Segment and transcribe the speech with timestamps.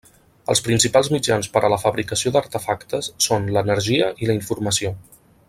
[0.51, 4.95] Els principals mitjans per a la fabricació d'artefactes són l'energia i la informació.